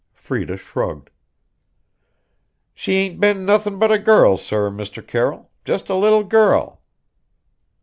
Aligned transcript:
Freda 0.15 0.57
shrugged. 0.57 1.11
"She 2.73 2.93
ain't 2.93 3.19
bane 3.19 3.45
nothin' 3.45 3.77
but 3.77 3.91
a 3.91 3.99
girl, 3.99 4.35
sir, 4.35 4.71
Mr. 4.71 5.05
Carroll 5.05 5.51
just 5.63 5.89
a 5.89 5.95
little 5.95 6.23
girl." 6.23 6.81